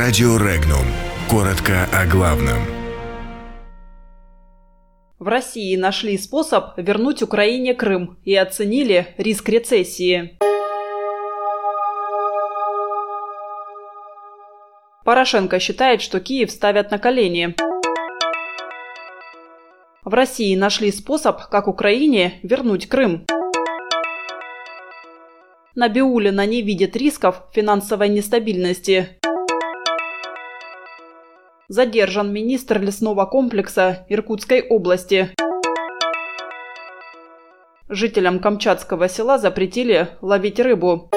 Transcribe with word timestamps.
Радио 0.00 0.36
Регнум. 0.36 0.86
Коротко 1.28 1.88
о 1.92 2.06
главном. 2.06 2.58
В 5.18 5.26
России 5.26 5.74
нашли 5.74 6.16
способ 6.18 6.78
вернуть 6.78 7.20
Украине 7.20 7.74
Крым 7.74 8.16
и 8.24 8.36
оценили 8.36 9.08
риск 9.18 9.48
рецессии. 9.48 10.38
Порошенко 15.04 15.58
считает, 15.58 16.00
что 16.00 16.20
Киев 16.20 16.52
ставят 16.52 16.92
на 16.92 17.00
колени. 17.00 17.56
В 20.04 20.14
России 20.14 20.54
нашли 20.54 20.92
способ, 20.92 21.48
как 21.48 21.66
Украине 21.66 22.38
вернуть 22.44 22.88
Крым. 22.88 23.26
Набиулина 25.74 26.46
не 26.46 26.62
видит 26.62 26.94
рисков 26.94 27.42
финансовой 27.52 28.10
нестабильности. 28.10 29.18
Задержан 31.70 32.32
министр 32.32 32.80
лесного 32.80 33.26
комплекса 33.26 34.06
Иркутской 34.08 34.62
области. 34.62 35.28
Жителям 37.90 38.38
Камчатского 38.38 39.06
села 39.10 39.36
запретили 39.36 40.08
ловить 40.22 40.60
рыбу. 40.60 41.10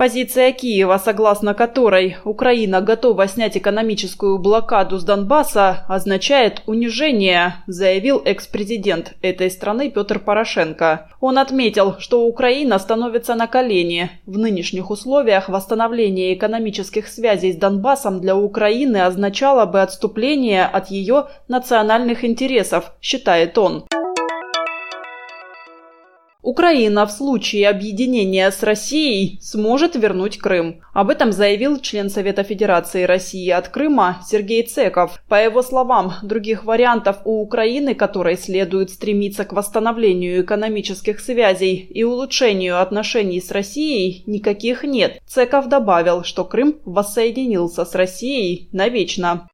Позиция 0.00 0.52
Киева, 0.52 0.96
согласно 0.96 1.52
которой 1.52 2.16
Украина 2.24 2.80
готова 2.80 3.28
снять 3.28 3.58
экономическую 3.58 4.38
блокаду 4.38 4.98
с 4.98 5.04
Донбасса, 5.04 5.84
означает 5.88 6.62
унижение, 6.64 7.56
заявил 7.66 8.22
экс-президент 8.24 9.12
этой 9.20 9.50
страны 9.50 9.90
Петр 9.90 10.18
Порошенко. 10.18 11.10
Он 11.20 11.36
отметил, 11.36 11.96
что 11.98 12.24
Украина 12.24 12.78
становится 12.78 13.34
на 13.34 13.46
колени. 13.46 14.10
В 14.24 14.38
нынешних 14.38 14.90
условиях 14.90 15.50
восстановление 15.50 16.32
экономических 16.32 17.06
связей 17.06 17.52
с 17.52 17.56
Донбассом 17.56 18.22
для 18.22 18.34
Украины 18.34 19.02
означало 19.02 19.66
бы 19.66 19.82
отступление 19.82 20.64
от 20.64 20.90
ее 20.90 21.26
национальных 21.46 22.24
интересов, 22.24 22.94
считает 23.02 23.58
он. 23.58 23.84
Украина 26.42 27.06
в 27.06 27.10
случае 27.10 27.68
объединения 27.68 28.50
с 28.50 28.62
Россией 28.62 29.38
сможет 29.42 29.94
вернуть 29.94 30.38
Крым. 30.38 30.80
Об 30.94 31.10
этом 31.10 31.32
заявил 31.32 31.78
член 31.80 32.08
Совета 32.08 32.42
Федерации 32.42 33.04
России 33.04 33.48
от 33.50 33.68
Крыма 33.68 34.22
Сергей 34.26 34.62
Цеков. 34.62 35.22
По 35.28 35.34
его 35.34 35.62
словам, 35.62 36.14
других 36.22 36.64
вариантов 36.64 37.18
у 37.24 37.42
Украины, 37.42 37.94
которой 37.94 38.36
следует 38.36 38.90
стремиться 38.90 39.44
к 39.44 39.52
восстановлению 39.52 40.42
экономических 40.42 41.20
связей 41.20 41.86
и 41.90 42.04
улучшению 42.04 42.80
отношений 42.80 43.40
с 43.40 43.50
Россией, 43.50 44.22
никаких 44.26 44.82
нет. 44.82 45.20
Цеков 45.26 45.68
добавил, 45.68 46.24
что 46.24 46.44
Крым 46.44 46.76
воссоединился 46.84 47.84
с 47.84 47.94
Россией 47.94 48.68
навечно. 48.72 49.48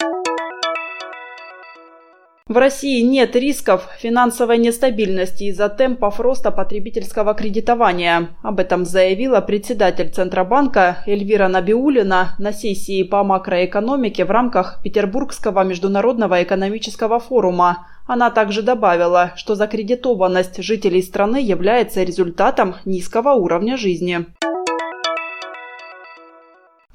В 2.48 2.58
России 2.58 3.00
нет 3.00 3.34
рисков 3.34 3.88
финансовой 3.98 4.58
нестабильности 4.58 5.44
из-за 5.50 5.68
темпов 5.68 6.20
роста 6.20 6.52
потребительского 6.52 7.34
кредитования. 7.34 8.28
Об 8.44 8.60
этом 8.60 8.84
заявила 8.84 9.40
председатель 9.40 10.12
Центробанка 10.12 10.98
Эльвира 11.06 11.48
Набиулина 11.48 12.36
на 12.38 12.52
сессии 12.52 13.02
по 13.02 13.24
макроэкономике 13.24 14.24
в 14.24 14.30
рамках 14.30 14.80
Петербургского 14.84 15.64
международного 15.64 16.40
экономического 16.44 17.18
форума. 17.18 17.88
Она 18.06 18.30
также 18.30 18.62
добавила, 18.62 19.32
что 19.34 19.56
закредитованность 19.56 20.62
жителей 20.62 21.02
страны 21.02 21.38
является 21.38 22.04
результатом 22.04 22.76
низкого 22.84 23.30
уровня 23.30 23.76
жизни. 23.76 24.24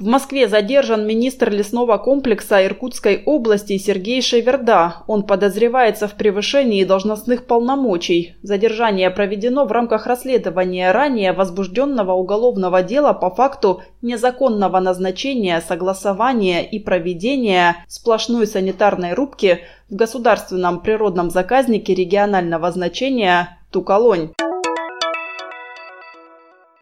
В 0.01 0.05
Москве 0.05 0.47
задержан 0.47 1.05
министр 1.05 1.51
лесного 1.51 1.99
комплекса 1.99 2.65
Иркутской 2.65 3.21
области 3.23 3.77
Сергей 3.77 4.23
Шеверда. 4.23 5.03
Он 5.05 5.21
подозревается 5.21 6.07
в 6.07 6.15
превышении 6.15 6.83
должностных 6.83 7.45
полномочий. 7.45 8.33
Задержание 8.41 9.11
проведено 9.11 9.65
в 9.65 9.71
рамках 9.71 10.07
расследования 10.07 10.91
ранее 10.91 11.33
возбужденного 11.33 12.13
уголовного 12.13 12.81
дела 12.81 13.13
по 13.13 13.29
факту 13.29 13.83
незаконного 14.01 14.79
назначения, 14.79 15.61
согласования 15.61 16.67
и 16.67 16.79
проведения 16.79 17.85
сплошной 17.87 18.47
санитарной 18.47 19.13
рубки 19.13 19.59
в 19.87 19.95
государственном 19.95 20.79
природном 20.79 21.29
заказнике 21.29 21.93
регионального 21.93 22.71
значения 22.71 23.59
Туколонь. 23.69 24.31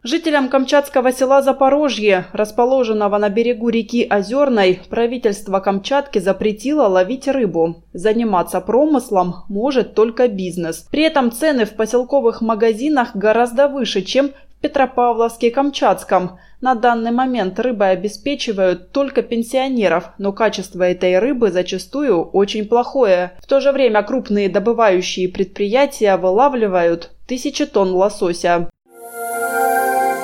Жителям 0.01 0.47
камчатского 0.47 1.11
села 1.11 1.41
Запорожье, 1.41 2.27
расположенного 2.31 3.17
на 3.17 3.27
берегу 3.27 3.67
реки 3.67 4.07
Озерной, 4.09 4.79
правительство 4.89 5.59
Камчатки 5.59 6.19
запретило 6.19 6.83
ловить 6.83 7.27
рыбу. 7.27 7.83
Заниматься 7.91 8.61
промыслом 8.61 9.43
может 9.49 9.95
только 9.95 10.29
бизнес. 10.29 10.87
При 10.89 11.03
этом 11.03 11.33
цены 11.33 11.65
в 11.65 11.75
поселковых 11.75 12.39
магазинах 12.39 13.13
гораздо 13.13 13.67
выше, 13.67 14.01
чем 14.01 14.29
в 14.29 14.63
Петропавловске-Камчатском. 14.63 16.37
На 16.61 16.75
данный 16.75 17.11
момент 17.11 17.59
рыбой 17.59 17.91
обеспечивают 17.91 18.93
только 18.93 19.21
пенсионеров, 19.21 20.11
но 20.17 20.31
качество 20.31 20.83
этой 20.83 21.19
рыбы 21.19 21.51
зачастую 21.51 22.23
очень 22.23 22.69
плохое. 22.69 23.33
В 23.39 23.47
то 23.47 23.59
же 23.59 23.73
время 23.73 24.01
крупные 24.03 24.47
добывающие 24.47 25.27
предприятия 25.27 26.15
вылавливают 26.15 27.11
тысячи 27.27 27.65
тонн 27.65 27.91
лосося. 27.91 28.69